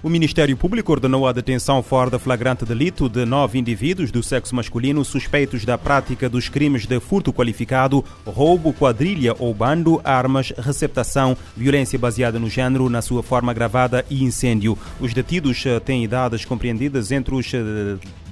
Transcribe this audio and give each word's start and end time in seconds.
O 0.00 0.08
Ministério 0.08 0.56
Público 0.56 0.92
ordenou 0.92 1.26
a 1.26 1.32
detenção 1.32 1.82
fora 1.82 2.08
de 2.08 2.20
flagrante 2.20 2.64
delito 2.64 3.08
de 3.08 3.24
nove 3.24 3.58
indivíduos 3.58 4.12
do 4.12 4.22
sexo 4.22 4.54
masculino 4.54 5.04
suspeitos 5.04 5.64
da 5.64 5.76
prática 5.76 6.28
dos 6.28 6.48
crimes 6.48 6.86
de 6.86 7.00
furto 7.00 7.32
qualificado, 7.32 8.04
roubo, 8.24 8.72
quadrilha 8.72 9.34
ou 9.40 9.52
bando, 9.52 10.00
armas, 10.04 10.52
receptação, 10.56 11.36
violência 11.56 11.98
baseada 11.98 12.38
no 12.38 12.48
género 12.48 12.88
na 12.88 13.02
sua 13.02 13.24
forma 13.24 13.52
gravada 13.52 14.04
e 14.08 14.22
incêndio. 14.22 14.78
Os 15.00 15.12
detidos 15.12 15.66
eh, 15.66 15.80
têm 15.80 16.04
idades 16.04 16.44
compreendidas 16.44 17.10
entre 17.10 17.34
os 17.34 17.50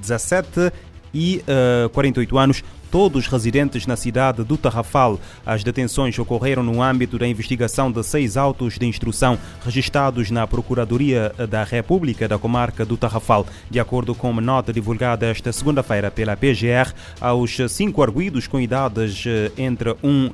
17 0.00 0.60
eh, 0.60 0.72
e 1.12 1.42
uh, 1.84 1.88
48 1.88 2.38
anos, 2.38 2.62
todos 2.96 3.26
residentes 3.26 3.86
na 3.86 3.94
cidade 3.94 4.42
do 4.42 4.56
Tarrafal. 4.56 5.20
As 5.44 5.62
detenções 5.62 6.18
ocorreram 6.18 6.62
no 6.62 6.80
âmbito 6.80 7.18
da 7.18 7.28
investigação 7.28 7.92
de 7.92 8.02
seis 8.02 8.38
autos 8.38 8.78
de 8.78 8.86
instrução 8.86 9.38
registrados 9.62 10.30
na 10.30 10.46
Procuradoria 10.46 11.30
da 11.46 11.62
República 11.62 12.26
da 12.26 12.38
Comarca 12.38 12.86
do 12.86 12.96
Tarrafal. 12.96 13.46
De 13.70 13.78
acordo 13.78 14.14
com 14.14 14.30
uma 14.30 14.40
nota 14.40 14.72
divulgada 14.72 15.26
esta 15.26 15.52
segunda-feira 15.52 16.10
pela 16.10 16.38
PGR, 16.38 16.90
aos 17.20 17.58
cinco 17.68 18.02
arguídos 18.02 18.46
com 18.46 18.58
idades 18.58 19.24
eh, 19.26 19.52
entre 19.58 19.94
1 20.02 20.30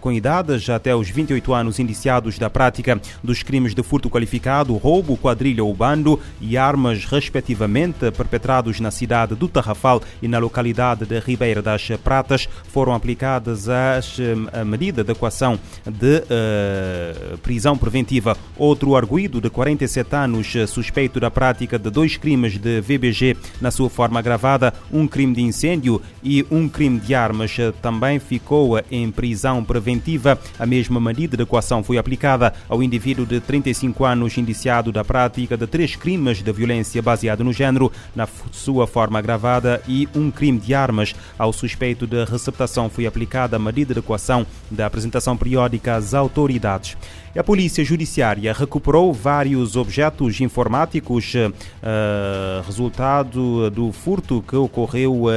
com 0.00 0.10
idades 0.10 0.70
até 0.70 0.94
os 0.96 1.10
28 1.10 1.52
anos 1.52 1.78
indiciados 1.78 2.38
da 2.38 2.48
prática 2.48 3.00
dos 3.22 3.42
crimes 3.42 3.74
de 3.74 3.82
furto 3.82 4.08
qualificado, 4.08 4.74
roubo, 4.76 5.16
quadrilha 5.16 5.62
ou 5.62 5.74
bando 5.74 6.18
e 6.40 6.56
armas, 6.56 7.04
respectivamente, 7.04 8.10
perpetrados 8.10 8.80
na 8.80 8.90
cidade 8.90 9.34
do 9.34 9.48
Tarrafal 9.48 10.02
e 10.22 10.28
na 10.28 10.38
localidade 10.38 11.04
de 11.04 11.18
Ribeira 11.18 11.60
das 11.60 11.88
Pratas, 12.02 12.48
foram 12.68 12.94
aplicadas 12.94 13.68
as, 13.68 14.18
eh, 14.18 14.34
a 14.52 14.64
medida 14.64 15.04
de 15.04 15.12
equação 15.12 15.58
de 15.84 16.18
uh, 16.18 17.38
prisão 17.38 17.76
preventiva. 17.76 18.36
Outro 18.56 18.96
arguído 18.96 19.40
de 19.40 19.50
47 19.50 20.16
anos, 20.16 20.54
suspeito 20.68 21.20
da 21.20 21.30
prática 21.30 21.78
de 21.78 21.90
dois 21.90 22.16
crimes 22.16 22.58
de 22.58 22.80
VBG 22.80 23.36
na 23.60 23.70
sua 23.70 23.90
forma 23.90 24.18
agravada, 24.18 24.72
um 24.92 25.06
crime 25.06 25.34
de 25.34 25.42
incêndio 25.42 26.00
e 26.22 26.46
um 26.50 26.68
crime 26.68 26.98
de 26.98 27.14
armas, 27.14 27.56
também 27.82 28.18
ficou 28.18 28.80
em 28.90 29.10
prisão 29.10 29.62
preventiva 29.62 29.73
preventiva. 29.74 30.38
A 30.56 30.64
mesma 30.64 31.00
medida 31.00 31.36
de 31.36 31.42
equação 31.42 31.82
foi 31.82 31.98
aplicada 31.98 32.54
ao 32.68 32.80
indivíduo 32.80 33.26
de 33.26 33.40
35 33.40 34.04
anos 34.04 34.38
indiciado 34.38 34.92
da 34.92 35.04
prática 35.04 35.56
de 35.56 35.66
três 35.66 35.96
crimes 35.96 36.42
de 36.42 36.52
violência 36.52 37.02
baseada 37.02 37.42
no 37.42 37.52
género, 37.52 37.90
na 38.14 38.28
sua 38.52 38.86
forma 38.86 39.18
agravada, 39.18 39.82
e 39.88 40.08
um 40.14 40.30
crime 40.30 40.60
de 40.60 40.74
armas. 40.74 41.14
Ao 41.36 41.52
suspeito 41.52 42.06
de 42.06 42.24
receptação 42.24 42.88
foi 42.88 43.04
aplicada 43.06 43.56
a 43.56 43.58
medida 43.58 43.92
de 43.92 44.00
equação 44.00 44.46
da 44.70 44.86
apresentação 44.86 45.36
periódica 45.36 45.96
às 45.96 46.14
autoridades. 46.14 46.96
A 47.36 47.42
Polícia 47.42 47.84
Judiciária 47.84 48.52
recuperou 48.52 49.12
vários 49.12 49.74
objetos 49.74 50.40
informáticos, 50.40 51.34
uh, 51.34 52.62
resultado 52.64 53.68
do 53.70 53.90
furto 53.90 54.40
que 54.46 54.54
ocorreu 54.54 55.24
uh, 55.24 55.30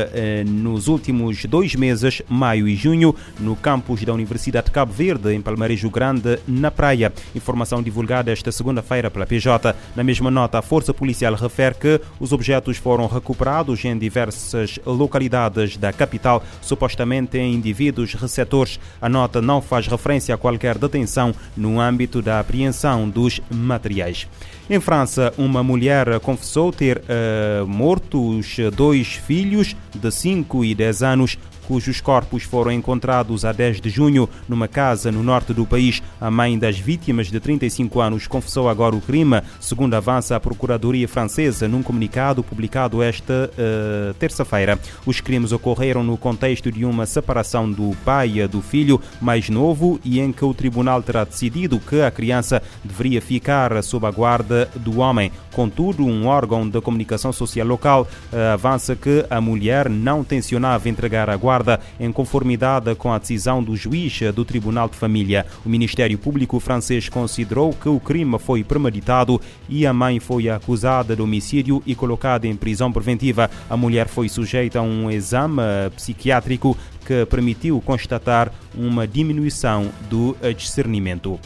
nos 0.46 0.88
últimos 0.88 1.44
dois 1.46 1.74
meses, 1.74 2.22
maio 2.30 2.68
e 2.68 2.76
junho, 2.76 3.16
no 3.40 3.56
campus 3.56 4.04
da 4.04 4.14
Universidade 4.14 4.68
de 4.68 4.74
Cabo 4.74 4.94
Verde, 4.94 5.34
em 5.34 5.42
Palmarejo 5.42 5.90
Grande, 5.90 6.38
na 6.48 6.70
praia. 6.70 7.12
Informação 7.34 7.82
divulgada 7.82 8.32
esta 8.32 8.52
segunda-feira 8.52 9.10
pela 9.10 9.26
PJ. 9.26 9.76
Na 9.96 10.04
mesma 10.04 10.30
nota, 10.30 10.60
a 10.60 10.62
Força 10.62 10.94
Policial 10.94 11.34
refere 11.34 11.74
que 11.74 12.02
os 12.20 12.32
objetos 12.32 12.78
foram 12.78 13.08
recuperados 13.08 13.84
em 13.86 13.98
diversas 13.98 14.78
localidades 14.86 15.78
da 15.78 15.92
capital, 15.92 16.44
supostamente 16.62 17.40
em 17.40 17.56
indivíduos 17.56 18.14
receptores. 18.14 18.80
A 19.02 19.10
nota 19.10 19.42
não 19.42 19.64
faz 19.64 19.88
referência 19.88 20.36
a 20.36 20.38
qualquer 20.38 20.78
detenção 20.78 21.34
no 21.56 21.80
âmbito 21.80 21.87
da 22.22 22.40
apreensão 22.40 23.08
dos 23.10 23.40
materiais. 23.50 24.28
Em 24.70 24.80
França, 24.80 25.34
uma 25.38 25.64
mulher 25.64 26.20
confessou 26.20 26.74
ter 26.74 26.98
uh, 26.98 27.66
morto 27.66 28.38
os 28.38 28.58
dois 28.76 29.08
filhos 29.08 29.76
de 29.96 30.12
5 30.12 30.66
e 30.66 30.76
10 30.76 31.04
anos 31.04 31.38
cujos 31.68 32.00
corpos 32.00 32.44
foram 32.44 32.72
encontrados 32.72 33.44
a 33.44 33.52
10 33.52 33.82
de 33.82 33.90
junho 33.90 34.30
numa 34.48 34.70
casa 34.70 35.12
no 35.12 35.22
norte 35.22 35.54
do 35.54 35.66
país. 35.66 36.02
A 36.20 36.32
mãe 36.32 36.58
das 36.58 36.80
vítimas, 36.80 37.28
de 37.28 37.40
35 37.42 38.00
anos, 38.00 38.26
confessou 38.26 38.70
agora 38.70 38.96
o 38.96 39.02
crime, 39.02 39.42
segundo 39.60 39.94
avança 39.94 40.36
a 40.36 40.40
Procuradoria 40.40 41.08
Francesa 41.08 41.68
num 41.68 41.84
comunicado 41.84 42.42
publicado 42.42 43.04
esta 43.04 43.52
uh, 43.52 44.14
terça-feira. 44.14 44.80
Os 45.06 45.20
crimes 45.20 45.52
ocorreram 45.52 46.04
no 46.04 46.18
contexto 46.18 46.72
de 46.72 46.86
uma 46.86 47.06
separação 47.06 47.70
do 47.70 47.96
pai 48.06 48.48
do 48.48 48.62
filho 48.62 49.02
mais 49.20 49.50
novo 49.50 50.00
e 50.06 50.22
em 50.22 50.32
que 50.32 50.46
o 50.46 50.54
tribunal 50.54 51.04
terá 51.04 51.26
decidido 51.26 51.80
que 51.80 52.02
a 52.02 52.10
criança 52.10 52.62
deveria 52.84 53.22
ficar 53.22 53.84
sob 53.84 54.08
a 54.08 54.12
guarda 54.12 54.70
do 54.76 55.00
homem. 55.00 55.32
Contudo, 55.52 56.06
um 56.06 56.28
órgão 56.28 56.70
de 56.70 56.80
comunicação 56.80 57.34
social 57.34 57.68
local 57.68 58.08
uh, 58.32 58.54
avança 58.54 58.96
que 58.96 59.26
a 59.30 59.42
mulher 59.42 59.90
não 59.90 60.24
tensionava 60.24 60.88
entregar 60.88 61.30
a 61.30 61.36
guarda 61.36 61.57
em 62.00 62.12
conformidade 62.12 62.94
com 62.96 63.12
a 63.12 63.18
decisão 63.18 63.64
do 63.64 63.76
juiz 63.76 64.20
do 64.34 64.44
Tribunal 64.44 64.90
de 64.90 64.96
Família. 64.96 65.46
O 65.66 65.70
Ministério 65.70 66.18
Público 66.18 66.60
francês 66.60 67.10
considerou 67.10 67.74
que 67.74 67.90
o 67.90 68.00
crime 68.00 68.38
foi 68.40 68.64
premeditado 68.64 69.40
e 69.70 69.86
a 69.86 69.94
mãe 69.94 70.20
foi 70.20 70.50
acusada 70.50 71.16
de 71.16 71.22
homicídio 71.22 71.82
e 71.86 71.96
colocada 71.96 72.48
em 72.48 72.56
prisão 72.56 72.92
preventiva. 72.92 73.50
A 73.70 73.78
mulher 73.78 74.08
foi 74.08 74.30
sujeita 74.30 74.80
a 74.80 74.82
um 74.82 75.10
exame 75.10 75.62
psiquiátrico 75.96 76.78
que 77.06 77.26
permitiu 77.26 77.82
constatar 77.82 78.52
uma 78.76 79.08
diminuição 79.08 79.90
do 80.10 80.36
discernimento. 80.56 81.40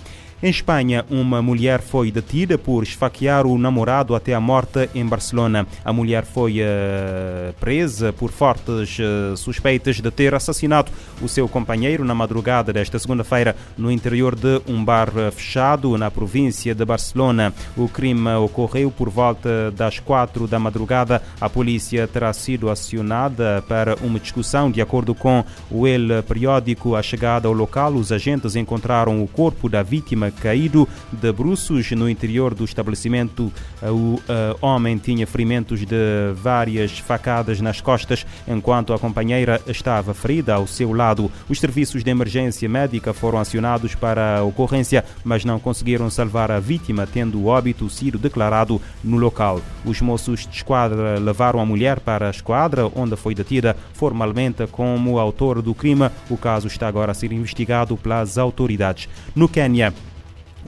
Em 0.43 0.49
Espanha, 0.49 1.05
uma 1.07 1.39
mulher 1.39 1.81
foi 1.81 2.09
detida 2.11 2.57
por 2.57 2.81
esfaquear 2.81 3.45
o 3.45 3.59
namorado 3.59 4.15
até 4.15 4.33
a 4.33 4.39
morte 4.39 4.89
em 4.95 5.05
Barcelona. 5.05 5.67
A 5.85 5.93
mulher 5.93 6.25
foi 6.25 6.61
uh, 6.61 7.53
presa 7.59 8.11
por 8.11 8.31
fortes 8.31 8.97
uh, 8.97 9.37
suspeitas 9.37 10.01
de 10.01 10.09
ter 10.09 10.33
assassinado 10.33 10.91
o 11.21 11.29
seu 11.29 11.47
companheiro 11.47 12.03
na 12.03 12.15
madrugada 12.15 12.73
desta 12.73 12.97
segunda-feira 12.97 13.55
no 13.77 13.91
interior 13.91 14.33
de 14.33 14.59
um 14.67 14.83
bar 14.83 15.11
fechado 15.31 15.95
na 15.95 16.09
província 16.09 16.73
de 16.73 16.83
Barcelona. 16.83 17.53
O 17.77 17.87
crime 17.87 18.33
ocorreu 18.33 18.89
por 18.89 19.11
volta 19.11 19.69
das 19.69 19.99
quatro 19.99 20.47
da 20.47 20.57
madrugada. 20.57 21.21
A 21.39 21.47
polícia 21.51 22.07
terá 22.07 22.33
sido 22.33 22.71
acionada 22.71 23.63
para 23.67 23.95
uma 24.01 24.19
discussão. 24.19 24.71
De 24.71 24.81
acordo 24.81 25.13
com 25.13 25.45
o 25.69 25.85
El 25.85 26.23
Periódico, 26.23 26.95
a 26.95 27.03
chegada 27.03 27.47
ao 27.47 27.53
local, 27.53 27.93
os 27.93 28.11
agentes 28.11 28.55
encontraram 28.55 29.23
o 29.23 29.27
corpo 29.27 29.69
da 29.69 29.83
vítima 29.83 30.30
caído 30.31 30.87
de 31.11 31.31
bruços 31.31 31.91
no 31.91 32.09
interior 32.09 32.53
do 32.53 32.65
estabelecimento. 32.65 33.51
O 33.83 34.19
homem 34.61 34.97
tinha 34.97 35.27
ferimentos 35.27 35.85
de 35.85 36.33
várias 36.35 36.97
facadas 36.99 37.61
nas 37.61 37.81
costas, 37.81 38.25
enquanto 38.47 38.93
a 38.93 38.99
companheira 38.99 39.61
estava 39.67 40.13
ferida 40.13 40.55
ao 40.55 40.65
seu 40.67 40.93
lado. 40.93 41.31
Os 41.49 41.59
serviços 41.59 42.03
de 42.03 42.09
emergência 42.09 42.67
médica 42.67 43.13
foram 43.13 43.39
acionados 43.39 43.95
para 43.95 44.37
a 44.37 44.43
ocorrência, 44.43 45.03
mas 45.23 45.45
não 45.45 45.59
conseguiram 45.59 46.09
salvar 46.09 46.51
a 46.51 46.59
vítima, 46.59 47.07
tendo 47.07 47.39
o 47.39 47.47
óbito 47.47 47.89
sido 47.89 48.17
declarado 48.17 48.81
no 49.03 49.17
local. 49.17 49.61
Os 49.85 49.99
moços 50.01 50.47
de 50.47 50.55
esquadra 50.57 51.19
levaram 51.19 51.59
a 51.59 51.65
mulher 51.65 51.99
para 51.99 52.27
a 52.27 52.31
esquadra, 52.31 52.89
onde 52.95 53.15
foi 53.15 53.35
detida 53.35 53.75
formalmente 53.93 54.67
como 54.67 55.19
autor 55.19 55.61
do 55.61 55.73
crime. 55.73 56.09
O 56.29 56.37
caso 56.37 56.67
está 56.67 56.87
agora 56.87 57.11
a 57.11 57.15
ser 57.15 57.31
investigado 57.31 57.97
pelas 57.97 58.37
autoridades. 58.37 59.09
No 59.35 59.49
Quênia, 59.49 59.93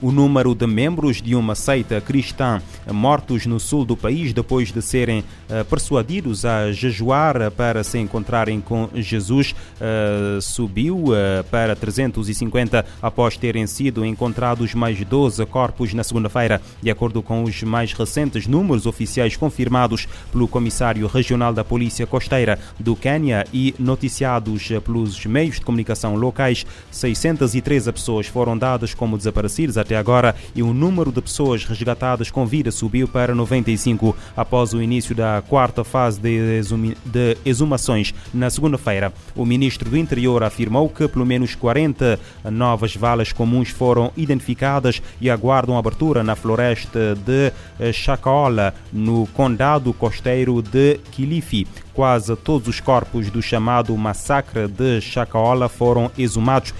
o 0.00 0.10
número 0.10 0.54
de 0.54 0.66
membros 0.66 1.20
de 1.20 1.34
uma 1.34 1.54
seita 1.54 2.00
cristã 2.00 2.60
mortos 2.92 3.46
no 3.46 3.58
sul 3.58 3.84
do 3.84 3.96
país 3.96 4.32
depois 4.32 4.72
de 4.72 4.82
serem 4.82 5.20
uh, 5.20 5.64
persuadidos 5.64 6.44
a 6.44 6.72
jejuar 6.72 7.50
para 7.52 7.82
se 7.84 7.98
encontrarem 7.98 8.60
com 8.60 8.88
Jesus 8.94 9.54
uh, 9.80 10.40
subiu 10.40 10.96
uh, 10.96 11.44
para 11.50 11.74
350 11.74 12.84
após 13.00 13.36
terem 13.36 13.66
sido 13.66 14.04
encontrados 14.04 14.74
mais 14.74 15.02
12 15.04 15.44
corpos 15.46 15.94
na 15.94 16.04
segunda-feira, 16.04 16.60
de 16.82 16.90
acordo 16.90 17.22
com 17.22 17.44
os 17.44 17.62
mais 17.62 17.92
recentes 17.92 18.46
números 18.46 18.86
oficiais 18.86 19.36
confirmados 19.36 20.06
pelo 20.32 20.48
Comissário 20.48 21.06
Regional 21.06 21.52
da 21.52 21.64
Polícia 21.64 22.06
Costeira 22.06 22.58
do 22.78 22.96
Quênia 22.96 23.46
e 23.52 23.74
noticiados 23.78 24.68
pelos 24.84 25.24
meios 25.26 25.56
de 25.56 25.62
comunicação 25.62 26.14
locais. 26.16 26.66
613 26.90 27.92
pessoas 27.92 28.26
foram 28.26 28.56
dadas 28.56 28.94
como 28.94 29.16
desaparecidas 29.16 29.78
até 29.84 29.96
agora 29.96 30.34
e 30.54 30.62
o 30.62 30.72
número 30.72 31.12
de 31.12 31.20
pessoas 31.20 31.64
resgatadas 31.64 32.30
com 32.30 32.46
vida 32.46 32.70
subiu 32.70 33.06
para 33.06 33.34
95 33.34 34.16
após 34.36 34.72
o 34.72 34.82
início 34.82 35.14
da 35.14 35.42
quarta 35.46 35.84
fase 35.84 36.20
de, 36.20 36.62
de 37.04 37.36
exumações 37.44 38.14
na 38.32 38.48
segunda-feira. 38.48 39.12
O 39.36 39.44
ministro 39.44 39.90
do 39.90 39.96
Interior 39.96 40.42
afirmou 40.42 40.88
que 40.88 41.06
pelo 41.06 41.26
menos 41.26 41.54
40 41.54 42.18
novas 42.50 42.96
valas 42.96 43.32
comuns 43.32 43.68
foram 43.68 44.10
identificadas 44.16 45.02
e 45.20 45.28
aguardam 45.28 45.76
abertura 45.76 46.24
na 46.24 46.34
floresta 46.34 47.14
de 47.14 47.92
Chacola, 47.92 48.74
no 48.92 49.26
condado 49.28 49.92
costeiro 49.92 50.62
de 50.62 50.98
Kilifi. 51.10 51.66
Quase 51.94 52.34
todos 52.36 52.68
os 52.68 52.80
corpos 52.80 53.30
do 53.30 53.40
chamado 53.40 53.96
massacre 53.96 54.66
de 54.66 55.00
Chacaola 55.00 55.68
foram 55.68 56.10
exumados 56.18 56.74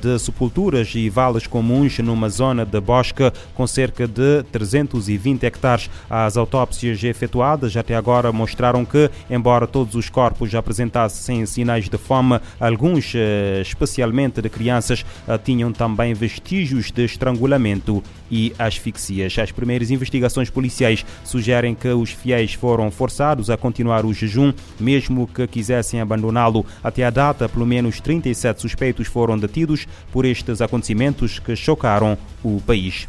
de 0.00 0.18
sepulturas 0.18 0.92
e 0.94 1.08
valas 1.10 1.46
comuns 1.46 1.98
numa 1.98 2.28
zona 2.28 2.64
de 2.64 2.80
bosque 2.80 3.30
com 3.54 3.66
cerca 3.66 4.06
de 4.06 4.42
320 4.50 5.44
hectares. 5.44 5.90
As 6.08 6.36
autópsias 6.36 7.02
efetuadas 7.04 7.76
até 7.76 7.94
agora 7.94 8.32
mostraram 8.32 8.84
que, 8.84 9.10
embora 9.28 9.66
todos 9.66 9.94
os 9.94 10.08
corpos 10.08 10.54
apresentassem 10.54 11.44
sinais 11.44 11.88
de 11.88 11.98
fome, 11.98 12.40
alguns, 12.58 13.14
especialmente 13.60 14.40
de 14.40 14.48
crianças, 14.48 15.04
tinham 15.44 15.72
também 15.72 16.14
vestígios 16.14 16.90
de 16.90 17.04
estrangulamento 17.04 18.02
e 18.30 18.54
asfixias. 18.58 19.36
As 19.38 19.52
primeiras 19.52 19.90
investigações 19.90 20.48
policiais 20.48 21.04
sugerem 21.24 21.74
que 21.74 21.88
os 21.88 22.10
fiéis 22.10 22.54
foram 22.54 22.90
forçados 22.90 23.50
a 23.50 23.56
continuar 23.56 24.06
o 24.06 24.14
jejum, 24.14 24.52
mesmo 24.78 25.26
que 25.26 25.46
quisessem 25.46 26.00
abandoná-lo. 26.00 26.64
Até 26.82 27.04
a 27.04 27.10
data, 27.10 27.48
pelo 27.48 27.66
menos 27.66 28.00
37 28.00 28.60
suspeitos 28.60 29.06
foram 29.06 29.38
detidos 29.38 29.86
por 30.12 30.24
estes 30.24 30.60
acontecimentos 30.60 31.38
que 31.38 31.54
chocaram 31.56 32.18
o 32.42 32.60
país. 32.66 33.08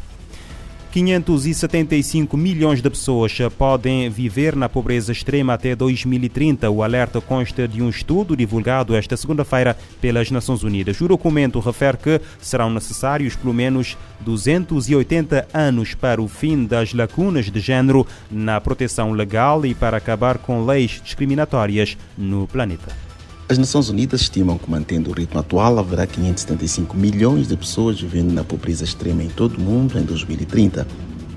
575 0.96 2.38
milhões 2.38 2.80
de 2.80 2.88
pessoas 2.88 3.36
podem 3.58 4.08
viver 4.08 4.56
na 4.56 4.66
pobreza 4.66 5.12
extrema 5.12 5.52
até 5.52 5.76
2030. 5.76 6.70
O 6.70 6.82
alerta 6.82 7.20
consta 7.20 7.68
de 7.68 7.82
um 7.82 7.90
estudo 7.90 8.34
divulgado 8.34 8.96
esta 8.96 9.14
segunda-feira 9.14 9.76
pelas 10.00 10.30
Nações 10.30 10.62
Unidas. 10.62 10.98
O 11.02 11.06
documento 11.06 11.60
refere 11.60 11.98
que 11.98 12.20
serão 12.40 12.70
necessários 12.70 13.36
pelo 13.36 13.52
menos 13.52 13.94
280 14.20 15.46
anos 15.52 15.94
para 15.94 16.22
o 16.22 16.28
fim 16.28 16.64
das 16.64 16.94
lacunas 16.94 17.50
de 17.50 17.60
género 17.60 18.06
na 18.30 18.58
proteção 18.58 19.12
legal 19.12 19.66
e 19.66 19.74
para 19.74 19.98
acabar 19.98 20.38
com 20.38 20.64
leis 20.64 20.98
discriminatórias 21.04 21.94
no 22.16 22.48
planeta. 22.48 23.05
As 23.48 23.58
Nações 23.58 23.88
Unidas 23.88 24.22
estimam 24.22 24.58
que, 24.58 24.68
mantendo 24.68 25.08
o 25.08 25.12
ritmo 25.12 25.38
atual, 25.38 25.78
haverá 25.78 26.04
575 26.04 26.96
milhões 26.96 27.46
de 27.46 27.56
pessoas 27.56 28.00
vivendo 28.00 28.32
na 28.32 28.42
pobreza 28.42 28.82
extrema 28.82 29.22
em 29.22 29.28
todo 29.28 29.56
o 29.56 29.60
mundo 29.60 29.96
em 29.96 30.02
2030. 30.02 30.84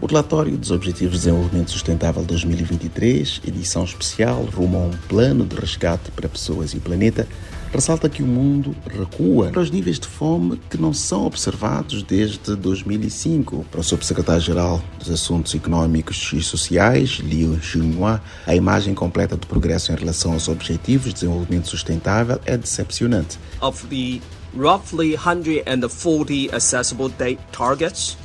O 0.01 0.07
relatório 0.07 0.57
dos 0.57 0.71
Objetivos 0.71 1.19
de 1.19 1.25
Desenvolvimento 1.25 1.69
Sustentável 1.69 2.23
2023, 2.23 3.41
edição 3.47 3.83
especial 3.83 4.41
rumo 4.45 4.77
a 4.77 4.81
um 4.87 4.91
plano 5.07 5.45
de 5.45 5.55
resgate 5.55 6.09
para 6.09 6.27
pessoas 6.27 6.73
e 6.73 6.79
planeta, 6.79 7.27
ressalta 7.71 8.09
que 8.09 8.23
o 8.23 8.27
mundo 8.27 8.75
recua 8.85 9.49
para 9.49 9.61
os 9.61 9.71
níveis 9.71 9.99
de 9.99 10.07
fome 10.07 10.59
que 10.69 10.77
não 10.77 10.93
são 10.93 11.25
observados 11.25 12.03
desde 12.03 12.55
2005. 12.55 13.65
Para 13.71 13.79
o 13.79 13.83
subsecretário-geral 13.83 14.81
dos 14.97 15.09
Assuntos 15.09 15.53
Econômicos 15.53 16.31
e 16.33 16.41
Sociais, 16.41 17.19
Liu 17.21 17.59
Junhua, 17.61 18.21
a 18.45 18.55
imagem 18.55 18.93
completa 18.93 19.37
do 19.37 19.47
progresso 19.47 19.91
em 19.91 19.95
relação 19.95 20.33
aos 20.33 20.47
Objetivos 20.47 21.07
de 21.07 21.21
Desenvolvimento 21.21 21.67
Sustentável 21.67 22.39
é 22.45 22.57
decepcionante. 22.57 23.37
Of 23.61 23.87
the 23.87 24.21
roughly 24.55 25.15
140 25.15 26.53
accessible 26.53 27.09
date 27.09 27.39
targets, 27.51 28.17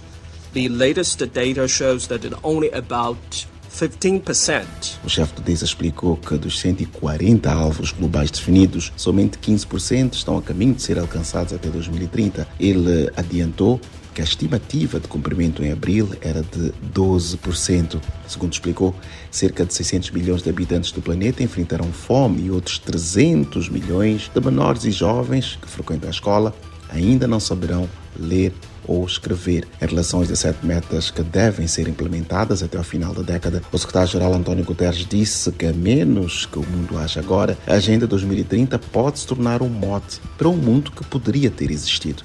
the 0.53 0.69
latest 0.69 1.19
data 1.19 1.69
shows 1.69 2.07
that 2.07 2.27
only 2.43 2.71
about 2.73 3.47
15%. 3.75 4.65
O 5.05 5.09
chefe 5.09 5.35
do 5.35 5.43
DISA 5.43 5.65
explicou 5.65 6.17
que 6.17 6.37
dos 6.37 6.61
140 6.61 7.53
alvos 7.53 7.93
globais 7.93 8.31
definidos, 8.31 8.93
somente 8.97 9.39
15% 9.39 10.15
estão 10.15 10.39
a 10.39 10.43
caminho 10.43 10.75
de 10.75 10.83
ser 10.83 10.99
alcançados 10.99 11.53
até 11.53 11.69
2030. 11.69 12.47
Ele 12.59 13.11
adiantou 13.17 13.81
que 14.15 14.21
a 14.21 14.25
estimativa 14.25 15.01
de 15.01 15.09
cumprimento 15.09 15.65
em 15.65 15.73
abril 15.73 16.09
era 16.21 16.41
de 16.43 16.73
12%. 16.95 18.01
Segundo 18.29 18.53
explicou, 18.53 18.95
cerca 19.31 19.67
de 19.67 19.75
600 19.75 20.13
milhões 20.13 20.43
de 20.43 20.49
habitantes 20.49 20.93
do 20.93 21.03
planeta 21.03 21.43
enfrentarão 21.43 21.93
fome 21.93 22.45
e 22.45 22.51
outros 22.51 22.79
300 22.79 23.69
milhões 23.69 24.31
de 24.33 24.41
menores 24.41 24.85
e 24.85 24.93
jovens 24.93 25.59
que 25.61 25.69
frequentam 25.69 26.09
a 26.09 26.13
escola 26.13 26.55
ainda 26.89 27.27
não 27.27 27.41
saberão 27.41 27.89
ler 28.17 28.53
ou 28.87 29.05
escrever. 29.05 29.67
Em 29.81 29.87
relação 29.87 30.21
às 30.21 30.29
17 30.29 30.65
metas 30.65 31.11
que 31.11 31.23
devem 31.23 31.67
ser 31.67 31.89
implementadas 31.89 32.63
até 32.63 32.79
ao 32.79 32.85
final 32.85 33.15
da 33.15 33.23
década, 33.23 33.63
o 33.73 33.79
secretário-geral 33.79 34.35
António 34.35 34.65
Guterres 34.65 35.07
disse 35.07 35.51
que, 35.53 35.67
a 35.67 35.73
menos 35.73 36.47
que 36.47 36.59
o 36.59 36.67
mundo 36.67 36.99
haja 36.99 37.21
agora, 37.21 37.57
a 37.67 37.75
Agenda 37.75 38.07
2030 38.07 38.79
pode 38.79 39.19
se 39.19 39.27
tornar 39.27 39.63
um 39.63 39.69
mote 39.69 40.21
para 40.37 40.49
um 40.49 40.57
mundo 40.57 40.91
que 40.91 41.05
poderia 41.05 41.51
ter 41.51 41.71
existido. 41.71 42.23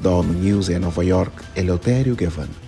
Da 0.00 0.10
ONU 0.10 0.32
News 0.32 0.68
em 0.68 0.78
Nova 0.78 1.04
York, 1.04 1.44
Eleutério 1.56 2.14
Gavano. 2.16 2.63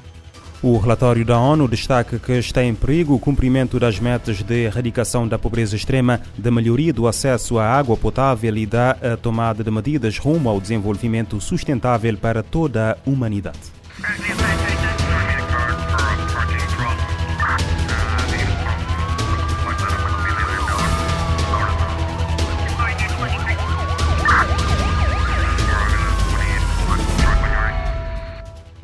O 0.63 0.79
relatório 0.79 1.25
da 1.25 1.39
ONU 1.39 1.69
destaca 1.69 2.19
que 2.19 2.33
está 2.33 2.65
em 2.65 2.75
perigo 2.75 3.15
o 3.15 3.19
cumprimento 3.19 3.79
das 3.79 4.01
metas 4.01 4.43
de 4.43 4.65
erradicação 4.65 5.29
da 5.29 5.39
pobreza 5.39 5.77
extrema, 5.77 6.21
da 6.37 6.51
melhoria 6.51 6.93
do 6.93 7.07
acesso 7.07 7.59
à 7.59 7.67
água 7.67 7.97
potável 7.97 8.57
e 8.57 8.67
da 8.67 8.97
tomada 9.21 9.63
de 9.63 9.71
medidas 9.71 10.19
rumo 10.19 10.49
ao 10.49 10.61
desenvolvimento 10.61 11.41
sustentável 11.41 12.17
para 12.17 12.43
toda 12.43 12.93
a 12.93 13.11
humanidade. 13.11 13.59